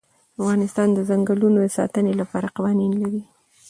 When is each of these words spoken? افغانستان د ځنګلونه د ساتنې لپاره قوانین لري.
افغانستان 0.39 0.87
د 0.93 0.99
ځنګلونه 1.09 1.59
د 1.61 1.67
ساتنې 1.77 2.13
لپاره 2.21 2.53
قوانین 2.57 2.93
لري. 3.03 3.23